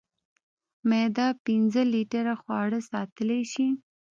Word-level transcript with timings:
معده 0.89 1.27
پنځه 1.45 1.81
لیټره 1.93 2.33
خواړه 2.41 2.79
ساتلی 2.91 3.41
شي. 3.53 3.67